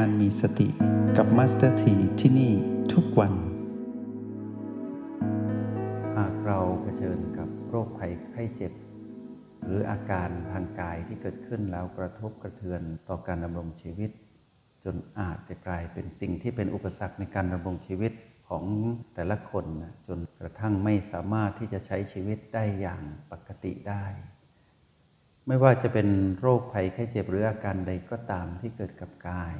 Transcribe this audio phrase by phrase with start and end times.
[0.00, 0.68] การมีสติ
[1.16, 2.52] กับมาสเตอร์ทีที่นี่
[2.92, 3.32] ทุกวัน
[6.16, 8.72] หากเราเผชิญกับโรคภัยไข้เจ็บ
[9.64, 14.10] หรืออาการทางกายที่เกิดขึ้นแล้วกระทบกระเทือนต่อการดำรงชีวิต
[14.84, 18.12] จนอาจจะกลายเป็นสิ่งที่เป็นอุปสรรคในการดำรงชีวิต
[18.48, 18.64] ของ
[19.14, 24.04] แต่ละคนนะจนกระทั่งไม่สามารถที่จะใช้ชีวิตได้อย่างปกติได้
[25.48, 26.08] ไม่ว่าจะเป็น
[26.40, 29.56] โรคภัยไข้เจ็บหรืออาการใดก็ตามที่เกิดกับกาย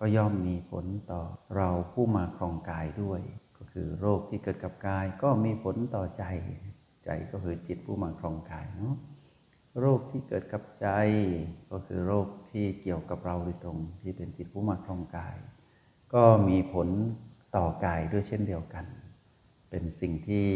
[0.00, 1.20] ก็ย่อมมีผลต่อ
[1.56, 3.20] เราผู้มาครองกายด้วย
[3.58, 6.24] ก็คือโรคที่เกิดกับกายก็มีผลต่อใจ
[7.04, 8.96] ใจก็คือจิตผู้มาครองกายเนาะ
[9.80, 10.86] โรคที่เกิดกับใจ
[11.70, 15.36] ก็คือโรคที่เกี่ยวกับเราโดยตรงที่เป็นจิตผู้มาครองกาย
[16.14, 16.88] ก็มีผล
[17.56, 18.84] ต่อกายด้วยเช่นเดียวกัน
[19.70, 20.46] เป็นสิ่งที่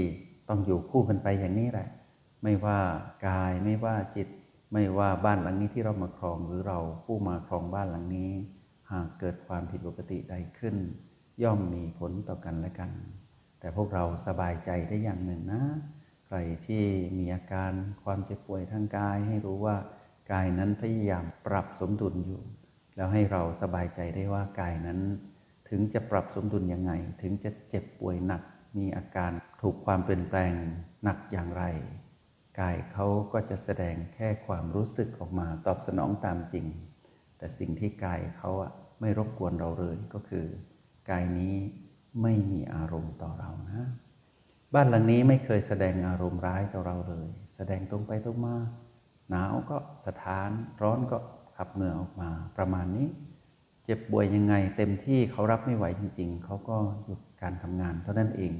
[0.48, 1.88] ต้องอยู่คู่กันไปอย่างนี้แหละ
[2.42, 2.78] ไม่ว่า
[3.28, 4.28] กายไม่ว่าจิต
[4.72, 8.32] ไม่ว่าบ้านหลังนี้ที่เรามาครองหรือเราผู้มาครองบ้านหลังนี้
[8.92, 10.76] หากเกิดความผิดปกติใดขึ้น
[11.42, 12.90] ย่อมมีผลต่อกันและกัน
[13.60, 15.62] แต่พวกเราสบายใจได้อย่างหนึ่งนะ
[16.26, 16.84] ใครที่
[17.18, 17.72] มีอาการ
[18.04, 19.76] ความเจ็บป่วยทางกาย ให้รู้ว่า
[20.32, 22.42] กายนั้นพยายามปรับสมดุลอยู่
[22.96, 25.00] แล้วให้เราสบายใจได้ว่ากายนั้น
[25.68, 28.42] ถึงจะปรับสมดุลยังไง ถึงจะเจ็บป่วยหนัก
[28.78, 29.30] มีอาการ
[29.62, 30.52] ถูกความเปลี่ยนแปลง
[31.04, 31.64] หนักอย่างไร
[32.60, 36.66] กายเขาก็จะแสดงแค่ความรู้สึกออกมาตอบสนองตามจริง
[37.38, 40.46] แต่สิ่งที่กายเขาอะ ไม่รบกวนเราเลยก็คือ
[41.10, 41.54] กายนี้
[42.22, 43.82] ไม่มีอารมณ์ต่อเรานะ
[44.74, 48.56] บ้านหลังนี้ไม่เคยแสดงอารมณ์ร้ายต่อเราเลย แสดงตรงไปตรงมา
[49.30, 49.76] หนาวก็
[50.06, 50.50] สถาน
[50.82, 51.18] ร้อนก็
[51.56, 53.08] ขับเหงื่อออกมาประมาณนี้
[53.84, 58.54] เจ็บป่วยยังไง เต็มที่เขารับไม่ไหวจริง ๆ เขาก็หยุดการทำงานเท่านั้นเอง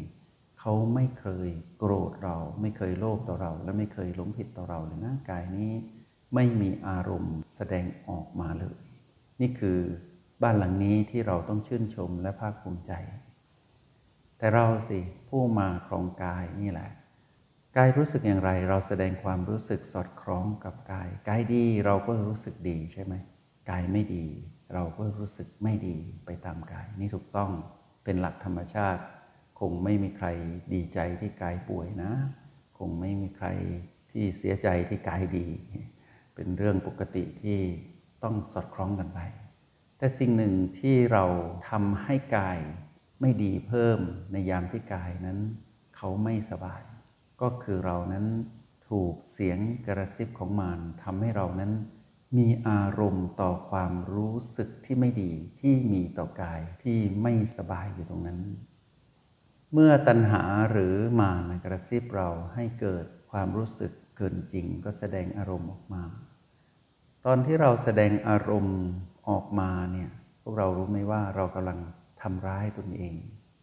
[0.61, 5.73] เขาไม่เคยโกรธเรา ไม่เคยโลภต่อเรา และไม่เคยหลงผิดต่อเราเลยนะกายนี้
[6.35, 8.77] ไม่มีอารมณ์แสดงออกมาเลย
[9.41, 9.79] นี่คือ
[10.43, 12.93] บ้านหลังนี้ที่เราต้องชื่นชมและภาคภูมิใจ
[14.39, 16.91] แต่เราสิผู้มาครองกายนี่แหละ
[17.77, 23.15] กายรู้สึกอย่างไร เราแสดงความรู้สึกสอดคล้องกับกาย กายดีเราก็รู้สึกดีใช่ไหม
[23.71, 24.27] กายไม่ดี
[24.75, 25.97] เราก็รู้สึกไม่ดี
[26.27, 27.51] ไปตามกาย นี่ถูกต้อง
[28.05, 29.03] เป็นหลักธรรมชาติ
[29.61, 30.29] คงไม่มีใคร
[30.75, 32.13] ดีใจที่กายป่วยนะ
[32.79, 33.49] คงไม่มีใคร
[34.11, 35.47] ที่เสียใจที่กายดี
[36.35, 37.59] เป็นเรื่องปกติที่
[38.23, 39.21] ต้องสอดคล้องกันไป
[40.01, 41.25] แต่สิ่งหนึ่งที่เรา
[41.69, 42.59] ทำให้กาย
[43.21, 43.99] ไม่ดีเพิ่ม
[44.33, 45.39] ในยามที่กายนั้น
[45.97, 46.83] เขาไม่สบาย
[47.43, 48.27] ก็คือเรานั้น
[48.89, 51.73] ถูกเสียงกระซิบของมารทำให้เรานั้น
[52.39, 58.41] มีอารมณ์ต่อความรู้สึกที่ไม่ดีที่มีต่อกายที่ไม่สบายอยู่ตรงนั้น
[59.73, 66.03] เมื่อตัณหาหรือมารกระซิบเราให้เกิดความรู้สึกเกินจริง ก็แสดงอารมณ์ออกมา
[67.27, 68.81] ตอนที่เราแสดงอารมณ์
[69.29, 70.11] ออกมาเนี่ย
[70.43, 71.79] พวกเรารู้ไหมว่าเรากำลัง
[72.23, 73.15] ทำร้ายตนเอง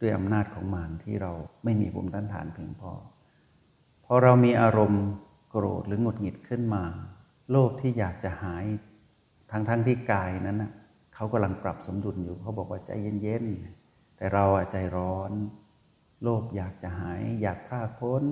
[0.02, 1.32] ด้วยอำนาจของมารที่เรา
[1.64, 2.94] ไม่มีภูมิต้านทานเพียงพอ
[4.06, 5.06] พอเรามีอารมณ์
[5.50, 6.84] โกรธหรือหงุดหงิดขึ้นมา
[7.52, 8.66] โลภที่อยากจะหาย
[9.52, 10.72] ทั้งทั้งที่กายนั้นนะ
[11.16, 12.90] เขากำลังปรับสมดุลอยู่เขาบอกว่าใจ
[13.22, 15.32] เย็นๆแต่เราอะใจร้อน
[16.24, 18.24] โลภอยากจะหาย อยากพลาดพ้น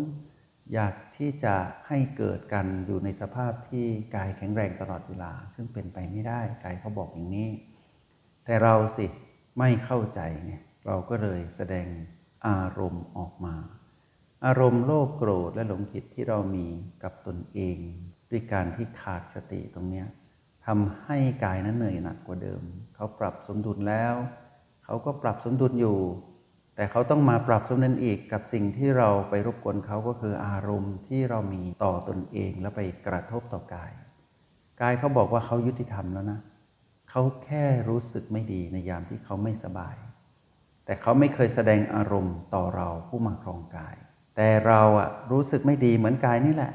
[0.74, 1.56] อยากที่จะ
[1.88, 7.50] ให้เกิดกันอยู่ในสภาพที่กายแข็งแรงตลอดเวลา ซึ่งเป็นไปไม่ได้กายเขาบอกอย่างนี้
[8.46, 9.06] แต่เราสิ
[9.60, 10.54] ไม่เข้าใจไง
[10.86, 11.88] เราก็เลยแสดง
[12.48, 13.56] อารมณ์ออกมา
[14.46, 16.68] อารมณ์โลภโกรธและหลงผิดที่เรามี
[17.04, 17.78] กับตนเอง
[18.30, 20.04] ด้วยการที่ขาดสติตรงนี้
[20.66, 22.62] ทำให้กายนั้นเหนื่อยหนักกว่าเดิม
[22.96, 24.14] เขาปรับสมดุลแล้ว
[24.86, 25.98] เขาก็ปรับสมดุลอยู่
[26.76, 33.92] แต่เขาต้องมาปรับสมดุลอีกกับสิ่งที่เราไปรบกวนเขาก็คืออารมณ์ที่เรามีต่อตนเองแล้วไปกระทบต่อกาย
[34.82, 36.40] กายเขาบอกว่าเขายุติธรรมแล้วนะ
[37.10, 39.96] เขาแค่รู้สึกไม่ดีในยามที่เขาไม่สบาย
[40.86, 43.96] แต่เขาไม่เคยแสดงอารมณ์ต่อเราผู้มาครองกาย
[44.36, 46.74] แต่เราอะรู้สึกไม่ดีเหมือนกายนี่แหละ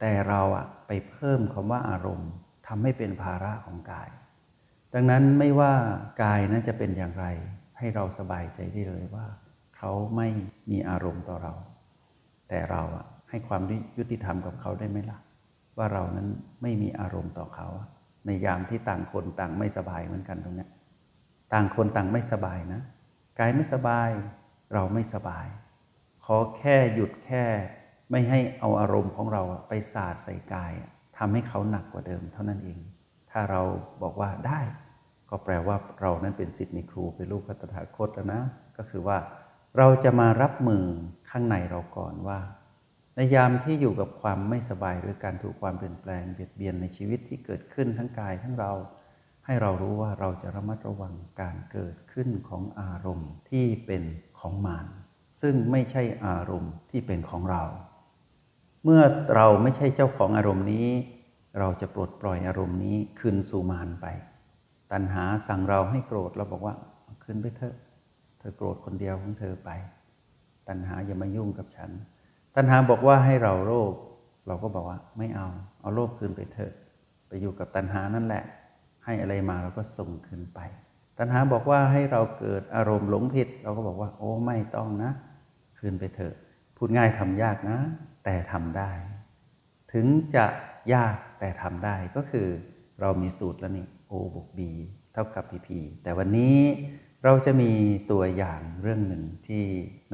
[0.00, 2.30] แต่เราอะไปเพิ่มคำว่าอารมณ์
[2.66, 4.08] ทำให้เป็นภาระของกาย
[4.94, 5.72] ดังนั้นไม่ว่า
[6.22, 7.26] กายนั้นจะเป็นอย่างไร
[7.84, 9.26] ให้เราสบายใจได้เลยว่า
[9.76, 10.28] เขาไม่
[10.70, 11.54] มีอารมณ์ต่อเรา
[12.48, 13.62] แต่เราอะให้ความ
[13.98, 15.18] ยุติธรรมกับเขาได้ไหมล่ะ
[15.78, 16.28] ว่าเรานั้น
[16.62, 17.68] ไม่มีอารมณ์ต่อเขา
[18.26, 20.66] ในยามที่ต่างคนต่างไม่สบายเหมือนกันตรงนี้
[21.52, 22.82] ต่างคนต่างไม่สบายนะ
[23.38, 24.10] กายไม่สบาย
[24.74, 25.46] เราไม่สบาย
[26.24, 27.44] ขอแค่หยุดแค่
[28.10, 30.72] ไม่ให้เอาอารมณ์ของเราไปสาดใส่กาย
[31.18, 32.78] ทำให้เขาหนักกว่าเดิมเท่านั้นเอง
[33.30, 33.62] ถ้าเรา
[34.02, 34.60] บอกว่าได้
[35.30, 38.42] ก็แปลว่าเรานั้นเป็นสิทธิ์มีครูเป็นลูกพระตถาคตแล้วนะ
[38.76, 39.18] ก็คือว่า
[39.78, 40.84] เราจะมารับมือ
[41.30, 42.38] ข้างในเราก่อนว่า
[43.16, 48.72] ในยามที่อยู่กับความไม่สบายหรือการถูกความเปลี่ยนแปลงเบียดเบียนในชีวิตที่เกิดขึ้นทั้งกายทั้งเรา
[49.44, 54.02] ให้เรารู้ว่าเราจะระมัดระวังการเกิดขึ้นของอารมณ์ที่เป็น
[54.38, 54.86] ของมาร
[55.40, 57.62] ซึ่งไม่ใช่อารมณ์ที่เป็นของเรา
[58.84, 59.02] เมื่อ
[59.34, 60.88] เราไม่ใช่เจ้าของอารมณ์นี้
[61.58, 64.06] เราจะปลดปล่อยอารมณ์นี้คืนสู่มารไป
[64.94, 66.74] ตัณหาสั่งเราให้โกรธเราบอกว่า
[67.22, 67.74] คืนไปเถอะ
[68.38, 69.70] เธอโกรธคนเดียวของเธอไป
[70.68, 71.90] ตัณหาอย่ามายุ่งกับฉัน
[72.56, 73.94] ตัณหาบอกว่าให้เราโลภ
[74.46, 75.48] เราก็บอกว่าไม่เอา
[75.80, 76.72] เอาโลภคืนไปเถอะ
[77.28, 78.44] ไปอยู่กับตัณหานั่นแหละ
[79.04, 80.60] ให้อะไรมาเราก็ส่งคืนไป
[81.18, 85.12] ตัณหาบอกว่าให้เราเกิดอารมณ์หลงผิด เราก็บอกว่า โอ้ไม่ต้องนะ
[85.78, 86.34] คืนไปเถอะ
[86.76, 87.78] พูดง่ายทำยากนะ
[88.24, 88.90] แต่ทำได้
[89.92, 90.46] ถึงจะ
[90.94, 92.46] ยากแต่ทำได้ก็คือ
[93.00, 94.60] เรามีสูตรแล้วนี่ O บวก B
[95.12, 95.68] เท่ากับ PP
[96.02, 96.58] แต่วันนี้
[97.24, 97.72] เราจะมี
[98.10, 99.64] ตัวอย่างเรื่องหนึ่งที่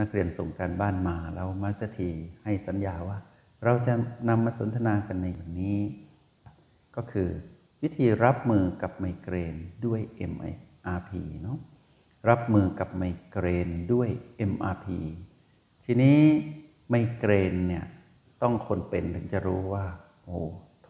[0.00, 2.11] นักเรียนส่งการบ้านมาแล้วมาสถี
[2.44, 3.19] ให้สัญญาว่า
[3.64, 3.94] เราจะ
[4.29, 5.79] นำมาสนทนากันในวันนี้
[6.97, 7.31] ก็คือ
[7.82, 9.56] วิธีรับมือกับไมเกรน
[9.87, 10.00] ด้วย
[10.32, 11.11] MRP
[11.43, 11.58] เนาะ
[12.29, 14.08] รับมือกับไมเกรนด้วย
[14.50, 14.87] MRP
[15.85, 16.20] ทีนี้
[16.91, 17.85] ไมเกรนเนี่ย
[18.43, 19.87] ต้องคนเป็นถึงจะรู้ว่า
[20.25, 20.38] โอ้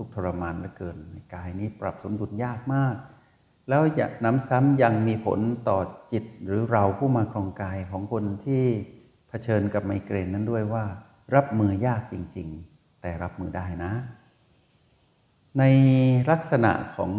[0.01, 2.97] ทุกทรมานเหลือเกินในกายนี้ปรับสมดุลยากมาก
[3.69, 5.79] แล้วอย่าน้ำซ้ำยังมีผลต่อ
[6.13, 8.65] จิตหรือเราผู้มาครองกายของคนที่
[9.29, 10.85] เผชิญกับไมเกรนนั้นด้วยว่า
[11.35, 13.93] รับมือยากจริง ๆ แต่รับมือได้นะ
[15.59, 15.63] ใน
[16.31, 17.13] ลักษณะของ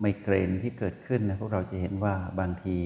[0.00, 2.78] ไมเกรนที่เกิดขึ้นนะพวกเราจะเห็นว่าบางที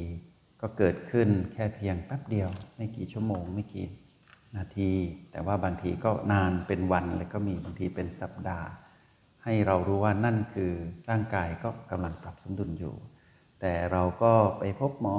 [0.61, 3.87] ก็เกิดขึ้นแค่เพียงแป๊บเดียว ไม่กี่ชั่วโมงไม่กี่
[4.57, 4.93] นาที
[5.31, 8.69] แต่ว่าบางทีก็นานเป็นวันแล้วก็มีบางทีเป็นสัปดาห์
[9.45, 10.73] ให้เรารู้ว่านั่นคือ
[11.11, 12.95] ร่างกายก็กำลังปรับสมดุลอยู่
[13.61, 15.19] แต่เราก็ไปพบหมอ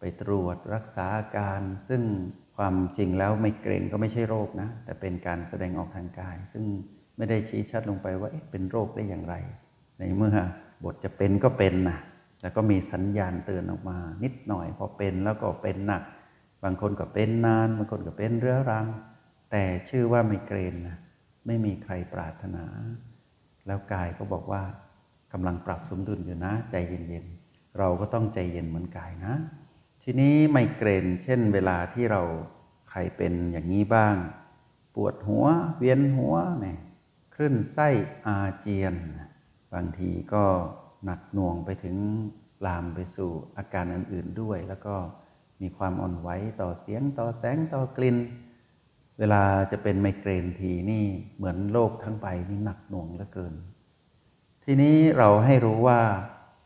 [0.00, 2.02] ไปตรวจรักษาอาการ ซึ่ง
[2.56, 6.64] ความจริงแล้วไมเกรนก็ไม่ใช่โรคนะ แต่เป็นการแสดงออกทางกาย ซึ่ง
[7.16, 9.34] ไม่ได้ชี้ชัดลงไปว่าเป็นโรคได้อย่างไร
[9.98, 10.36] ในเมื่อ
[10.84, 11.98] บทจะเป็นก็เป็นนะ
[12.42, 16.02] แล้วก็มีสัญญาณเตือนออกมา นิดหน่อยพอเป็นแล้วก็เป็นหนัก
[16.64, 18.86] บางคนก็เป็นนาน บางคนก็เป็นเรื้อรัง
[19.50, 20.98] แต่ชื่อว่าไมเกรนนะ
[21.46, 22.64] ไม่มีใครปรารถนา
[23.66, 24.62] แล้วกายก็บอกว่า
[25.32, 29.34] กำลังปรับสมดุลอยู่นะ ใจเย็นๆ เราก็ต้องใจเย็นเหมือนกายนะ
[30.02, 32.22] ทีนี้ไมเกรนเช่น เวลาที่เรา
[32.90, 34.16] ใครเป็นอย่างนี้บ้าง
[34.94, 35.46] ปวดหัว
[35.78, 36.78] เวียนหัวเนี่ย
[37.34, 37.88] คลื่นไส้
[38.26, 38.94] อาเจียน
[39.72, 40.44] บางทีก็
[41.04, 41.96] หนักหน่วงไปถึง
[42.66, 44.96] ลามไปสู่อาการอื่นๆด้วย แล้วก็
[45.60, 46.28] มีความอ่อนไหว
[46.60, 48.16] ต่อเสียงต่อแสงต่อกลิ่น
[49.18, 51.06] เวลาจะเป็นไมเกรนทีนี่
[51.36, 53.54] เหมือนโลกทั้งใบนี่หนักหน่วงเหลือเกิน
[54.64, 56.00] ทีนี้เราให้รู้ว่า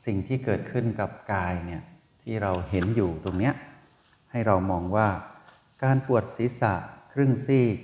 [0.07, 1.83] สิ่งที่เกิดขึ้นกับกายเนี่ย
[2.23, 3.55] ที่เราเห็นอยู่ตรงเนี้ย
[4.31, 5.09] ให้เรามองว่า
[5.85, 6.75] การปวดศีรษะ
[7.13, 7.77] ครึ่งซีก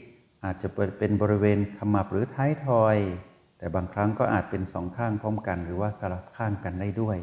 [0.45, 0.69] อาจจะ
[0.99, 2.97] เป็นบริเวณขมับหรือท้ายทอย
[3.59, 7.19] แต่บางครั้งก็อาจเป็นสองข้างพร้อมกัน หรือว่าสลับข้างกันได้ด้วย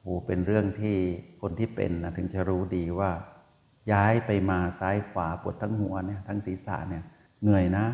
[0.00, 0.96] โหเป็นเรื่องที่
[1.40, 3.10] คนที่เป็นนะถึงจะรู้ดีว่า
[3.92, 7.04] ย้ายไปมาซ้ายขวาปวดทั้งหัวเนี่ยทั้งศีรษะเนี่ย
[7.42, 7.86] เหนื่อยนะ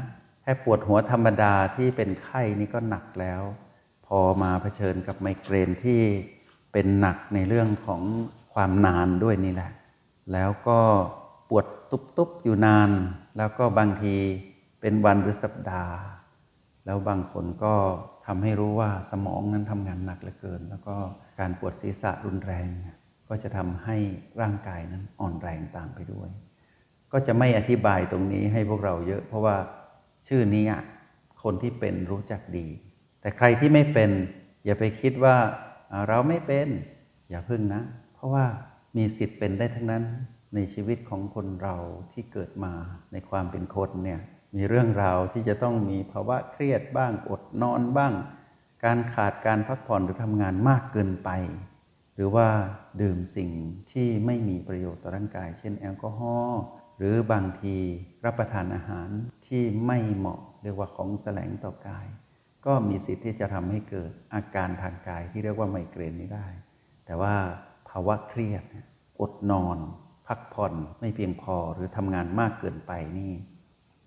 [0.43, 3.43] แค่ปวดหัวธรรมดาที่เป็นไข้นี่ก็หนักแล้ว
[4.07, 6.01] พอมาเผชิญกับไมเกรนที่
[6.73, 8.03] เป็นหนักในเรื่องของ
[8.55, 9.73] ความนานด้วยนี่แหละ
[10.33, 10.81] แล้วก็
[11.51, 11.67] ปวด
[12.17, 12.91] ตุบๆอยู่นาน
[13.37, 14.15] แล้วก็บางที
[14.81, 15.97] เป็นวันหรือสัปดาห์
[16.85, 17.75] แล้วบางคนก็
[18.27, 20.97] ทำให้รู้ว่าสมองนั้นทำงานหนักเหลือเกิน แล้วก็
[21.41, 22.69] การปวดศีรษะรุนแรง
[23.31, 23.97] ก็จะทำให้
[24.41, 26.31] ร่างกายนั้นอ่อนแรงตามไปด้วย
[27.13, 29.57] ก็จะไม่อธิบายตรงนี้ให้พวกเราเยอะ เพราะว่า
[30.29, 30.65] ชื่อนี้
[31.43, 32.67] คนที่เป็นรู้จักดี
[33.21, 34.11] แต่ใครที่ไม่เป็น
[34.65, 35.37] อย่าไปคิดว่า
[36.09, 36.69] เราไม่เป็น
[37.31, 37.83] อย่าพึ่งนะ
[38.15, 38.45] เพราะว่า
[38.97, 40.05] มีสิทธิ์เป็นได้ทั้งนั้น
[40.55, 41.77] ในชีวิตของคนเรา
[42.13, 42.73] ที่เกิดมา
[43.13, 44.21] ในความเป็นคนเนี่ย
[44.57, 48.13] มีเรื่องราวที่จะต้องมีภาวะเครียดบ้างอดนอนบ้าง
[48.85, 51.31] การขาดการพักผ่อนหรือทำงานมากเกินไป
[52.23, 52.49] รือว่า
[53.03, 53.51] ดื่มสิ่ง
[53.93, 56.61] ที่ไม่มีประโยชน์ต่อร่างกาย เช่นแอลกอฮอล์
[56.99, 57.77] หรือบางที
[58.25, 59.09] รับประทานอาหาร
[59.47, 62.07] ที่ไม่เหมาะเรียกว่าของแสลงต่อกาย
[62.67, 66.47] ก็มีสิทธิ์ที่จะทำให้เกิดอาการทางกายที่เรียกว่าไมเกรนนี้ได้
[67.07, 67.35] แต่ว่า
[67.89, 68.65] ภาวะเครียด
[69.21, 69.79] อดนอน
[70.27, 73.33] พักผ่อนไม่เพียงพอหรือทำงานมากเกินไปนี่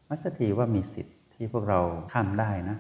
[0.10, 1.80] มัสถีว่ามีสิทธิ์ที่พวกเรา
[2.14, 2.78] ข้ามได้นะ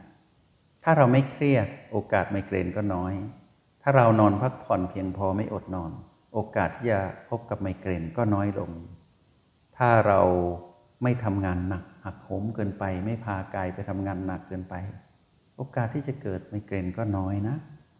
[0.83, 3.13] ถ้าเราไม่เครียดโอกาสไมเกรนก็น้อย
[3.85, 5.91] ถ้าเรานอนพักผ่อนเพียงพอไม่อดนอน
[6.33, 8.71] โอกาสที่จะพบกับไมเกรนก็น้อยลง
[9.77, 10.21] ถ้าเรา
[11.03, 14.75] ไม่ทำงานหนักหักโหมเกินไป ไม่พากายไปทำงานหนักเกินไป
[15.57, 17.55] โอกาสที่จะเกิดไมเกรนก็น้อยนะ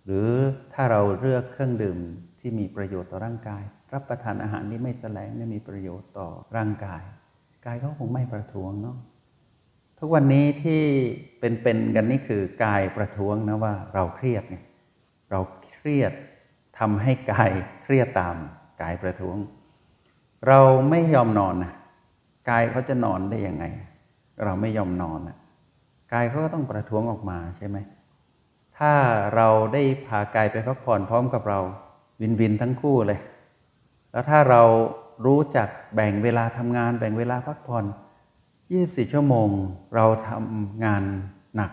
[0.05, 0.29] หรือ
[0.73, 1.97] ถ้าเราเลือกเครื่องดื่ม
[2.39, 3.63] ที่มีประโยชน์ต่อร่างกาย
[3.93, 7.03] รับประทานอาหารที่ไม่แสลงไม่มีประโยชน์ต่อร่างกาย
[7.65, 8.97] กายก็คงไม่ประท้วงเนาะ
[9.99, 10.81] ทุกวันนี้ที่
[11.39, 14.57] เป็นๆกันนี่คือกายประท้วงนะว่าเราเครียดไง
[15.31, 15.39] เรา
[15.87, 16.13] รียด
[16.79, 17.51] ทำให้กาย
[17.83, 18.35] เครียดตาม
[18.81, 19.37] กายประท้วง
[20.47, 20.59] เรา
[20.89, 21.73] ไม่ยอมนอนนะ
[22.49, 23.65] กายเขาจะนอนได้ยังไง
[24.43, 25.37] เราไม่ยอมนอนนะ
[26.13, 27.77] กายเขาก็ต้องประท้วงออกมาใช่ไหม
[28.77, 28.93] ถ้า
[29.35, 31.59] เราได้พากายไปพักผ่อนพร้อมกับเรา
[32.21, 33.19] วินวินทั้งคู่เลย
[34.11, 34.63] แล้วถ้าเรา
[35.25, 37.85] รู้จักแบ่งเวลาทำงาน แบ่งเวลาพักผ่อน
[38.49, 39.49] 24 ชั่วโมง
[39.95, 41.03] เราทำงาน
[41.55, 41.71] หนัก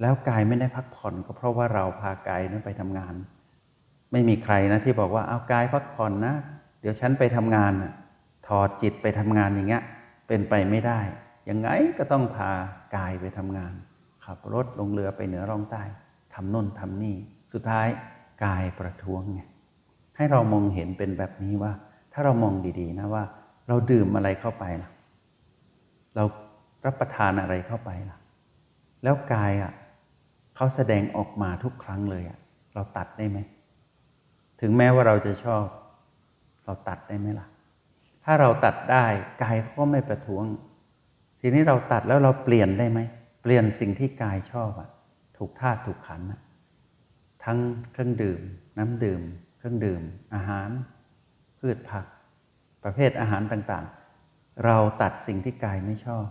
[0.00, 3.14] แล้วกายไม่ได้พักผ่อนก็เพราะว่าเราพากายนั้นไปทำงาน
[4.12, 6.34] ไม่มีใครนะที่บอกว่าเอากายพักผ่อนนะ
[6.80, 7.72] เดี๋ยวฉันไปทำงาน
[8.48, 9.82] ถอดจิตไปทำงานอย่างเงี้ย
[10.28, 11.00] เป็นไปไม่ได้
[11.48, 12.50] ยังไงก็ต้องพา
[12.96, 13.72] กายไปทำงาน
[14.24, 15.82] ขับรถลงเรือไปเหนือร่องใต้
[16.34, 17.16] ทำน่นทำนี่
[17.52, 17.88] สุดท้าย
[18.44, 19.40] กายประท้วงไง
[20.16, 21.72] ให้เรามองเห็นเป็นแบบนี้ว่า
[22.12, 23.24] ถ้าเรามองดีๆนะว่า
[23.68, 24.90] เราดื่มอะไรเข้าไปล่ะ
[26.14, 26.24] เรา
[26.84, 28.18] รับประทานอะไรเข้าไปล่ะ
[29.02, 29.72] แล้วกายอะ
[30.56, 32.38] เขาแสดงออกมาทุกครั้งเลยอะ
[32.74, 33.38] เราตัดได้ไหม
[34.60, 35.64] ถึงแม้ว่าเราจะชอบ
[36.64, 37.46] เราตัดได้ไหมล่ะ
[38.24, 39.06] ถ้าเราตัดได้
[39.42, 40.44] กายก็ไม่ประท้วง
[41.40, 43.00] ทีนี้เราตัดแล้วเราเปลี่ยนได้ไหม
[43.42, 44.90] เปลี่ยนสิ่งที่กายชอบอะ
[45.36, 46.26] ถูกธาตุถูกขันธ์
[47.44, 47.58] ทั้ง
[47.92, 48.40] เครื่องดื่ม
[48.78, 49.22] น้ำดื่ม
[49.58, 50.02] เครื่องดื่ม
[50.34, 50.68] อาหาร
[51.58, 52.06] พืชผัก
[52.84, 56.26] ประเภทอาหารต่างๆ เราตัดสิ่งที่กายไม่ชอบ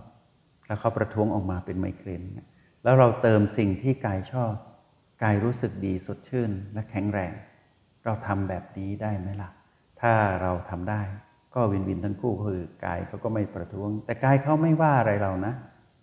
[0.67, 2.24] แล้วเขาประท้วงออกมาเป็นไมเกรน
[2.83, 4.53] แล้วเราเติมสิ่งที่กายชอบ
[5.24, 7.33] กายรู้สึกดีสดชื่นและแข็งแรง
[8.05, 9.49] เราทำแบบนี้ได้ไหมล่ะ
[10.01, 11.01] ถ้าเราทำได้
[11.55, 15.53] ก็วินวินทั้งคู่คือกายเขาก็ไม่ประท้วง แต่กายเขาไม่ว่าอะไรเรานะ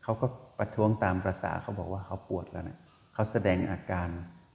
[0.03, 0.27] เขาก็
[0.59, 2.79] ประท้วงตามประษาเขาบอกว่าเขาปวดแล้วนะ
[3.15, 4.09] เขาแสดงอาการ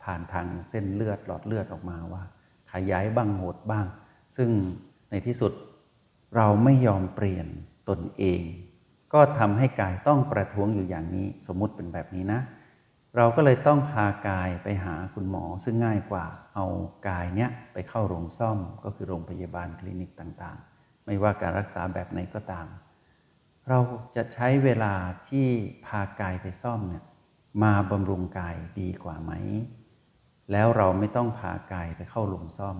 [0.03, 2.23] ผ่านทางเส้นเลือดหลอดเลือดออกมาว่า
[2.73, 3.85] ขยายบ้างหดบ้าง
[4.35, 4.49] ซึ่ง
[5.09, 5.51] ในที่สุด
[6.35, 7.47] เราไม่ยอมเปลี่ยน
[7.89, 8.41] ตนเอง
[9.13, 12.39] ก็ทำให้กายต้องประท้วงอยู่อย่างนี้ สมมุติเป็นแบบนี้นะ
[13.17, 16.25] เราก็เลยต้องพากายไปหาคุณหมอ ซึ่งง่ายกว่า
[16.55, 16.65] เอา
[17.07, 22.67] กายเนี้ยไปเข้าโรงซ่อมก็คือโรงพยาบาลคลินิกต่างๆ ไม่ว่าการรักษาแบบไหนก็ตาม
[23.69, 23.79] เรา
[24.15, 24.93] จะใช้เวลา
[25.27, 25.47] ที่
[25.85, 27.03] พากายไปซ่อมเนี่ย
[27.63, 29.31] มาบำรุงกายดีกว่าไหม
[30.51, 32.77] แล้วเราไม่ต้องพากายไปเข้าโรงซ่อม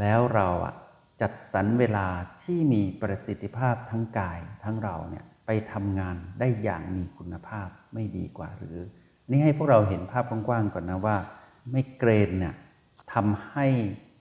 [0.00, 0.74] แล้วเราอะ
[1.20, 2.08] จัดสรรเวลา
[2.42, 8.76] ที่มีประสิทธิภาพทั้งกายทั้งเราเนี่ยไปทำงานได้อย่างมีคุณภาพไม่ดีกว่าหรือ
[9.30, 11.16] นี่ให้พวกเราเห็นภาพกว้างๆก่อนนะว่า
[11.72, 12.54] ไม่เกรนเนี่ย
[13.12, 13.66] ทำให้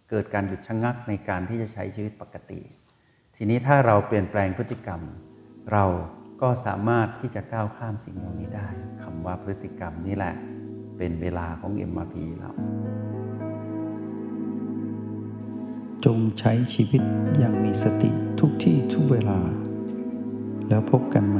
[0.10, 2.60] เกิดการหยุดชะงักในการที่จะใช้ชีวิตปกติ
[3.36, 5.02] ทีนี้ถ้าเราเปลี่ยนแปลงพฤติกรรม
[5.72, 5.86] เรา
[6.42, 8.68] ก็สามารถที่จะก้าวข้ามสิ่งเหล่านี้ได้
[9.02, 10.36] คำว่าพฤติกรรมนี่แหละ
[10.98, 12.52] เป็นเวลาของ MRP เรา
[16.06, 17.02] จงใช้ชีวิต
[17.38, 19.40] อย่างมีสติทุกที่ทุกเวลา
[20.70, 21.40] แล้วพบกันใหม่